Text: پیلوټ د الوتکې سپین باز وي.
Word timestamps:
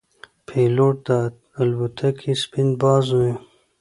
پیلوټ 0.47 0.95
د 1.07 1.09
الوتکې 1.59 2.33
سپین 2.43 2.67
باز 2.81 3.05
وي. 3.17 3.33